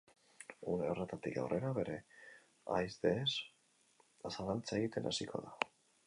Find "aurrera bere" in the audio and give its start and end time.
1.41-1.97